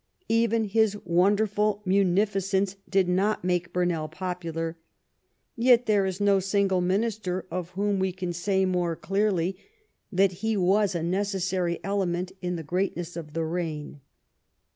[0.29, 4.75] Even his wonderful munifi cence did not make Burnell popular;
[5.55, 9.57] yet there is no single minister of whom we can say more clearly
[10.11, 12.63] that IV THE KING AND HIS WORK 81 he was a necessary element in the
[12.63, 14.01] greatness of the reign.